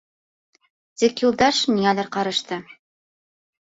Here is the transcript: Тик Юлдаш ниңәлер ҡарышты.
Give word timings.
Тик 1.03 1.23
Юлдаш 1.27 1.61
ниңәлер 1.77 2.13
ҡарышты. 2.19 2.63